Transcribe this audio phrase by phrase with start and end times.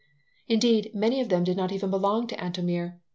[0.47, 2.99] Indeed, many of them did not even belong to Antomir.